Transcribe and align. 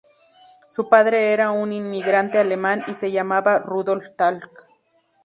Su 0.67 0.89
padre 0.89 1.31
era 1.31 1.51
un 1.51 1.71
inmigrante 1.73 2.39
alemán 2.39 2.83
y 2.87 2.95
se 2.95 3.11
llamaba 3.11 3.59
Rudolf 3.59 4.15
Thal. 4.15 4.41